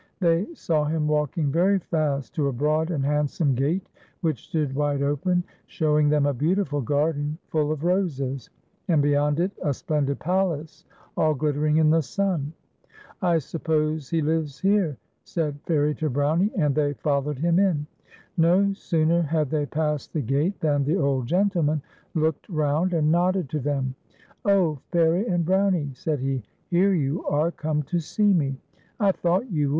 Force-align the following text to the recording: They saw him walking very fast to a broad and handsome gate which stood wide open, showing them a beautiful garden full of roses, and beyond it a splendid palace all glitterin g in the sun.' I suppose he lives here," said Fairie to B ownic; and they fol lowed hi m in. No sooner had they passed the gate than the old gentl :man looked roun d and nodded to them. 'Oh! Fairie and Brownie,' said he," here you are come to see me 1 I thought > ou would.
They 0.19 0.51
saw 0.55 0.85
him 0.85 1.07
walking 1.07 1.51
very 1.51 1.77
fast 1.77 2.33
to 2.33 2.47
a 2.47 2.51
broad 2.51 2.89
and 2.89 3.05
handsome 3.05 3.53
gate 3.53 3.87
which 4.21 4.45
stood 4.47 4.73
wide 4.73 5.03
open, 5.03 5.43
showing 5.67 6.09
them 6.09 6.25
a 6.25 6.33
beautiful 6.33 6.81
garden 6.81 7.37
full 7.49 7.71
of 7.71 7.83
roses, 7.83 8.49
and 8.87 9.03
beyond 9.03 9.39
it 9.39 9.51
a 9.61 9.71
splendid 9.75 10.17
palace 10.17 10.85
all 11.15 11.35
glitterin 11.35 11.75
g 11.75 11.79
in 11.81 11.91
the 11.91 12.01
sun.' 12.01 12.51
I 13.33 13.37
suppose 13.37 14.09
he 14.09 14.23
lives 14.23 14.59
here," 14.59 14.97
said 15.23 15.59
Fairie 15.67 15.93
to 15.99 16.09
B 16.09 16.19
ownic; 16.19 16.49
and 16.57 16.73
they 16.73 16.93
fol 16.93 17.21
lowed 17.21 17.37
hi 17.37 17.49
m 17.49 17.59
in. 17.59 17.85
No 18.37 18.73
sooner 18.73 19.21
had 19.21 19.51
they 19.51 19.67
passed 19.67 20.13
the 20.13 20.21
gate 20.23 20.59
than 20.61 20.83
the 20.83 20.97
old 20.97 21.27
gentl 21.27 21.63
:man 21.63 21.83
looked 22.15 22.49
roun 22.49 22.89
d 22.89 22.97
and 22.97 23.11
nodded 23.11 23.49
to 23.51 23.59
them. 23.59 23.93
'Oh! 24.45 24.79
Fairie 24.91 25.27
and 25.27 25.45
Brownie,' 25.45 25.93
said 25.93 26.21
he," 26.21 26.41
here 26.71 26.93
you 26.95 27.23
are 27.27 27.51
come 27.51 27.83
to 27.83 27.99
see 27.99 28.33
me 28.33 28.59
1 28.97 29.09
I 29.09 29.11
thought 29.11 29.43
> 29.43 29.53
ou 29.53 29.67
would. 29.67 29.69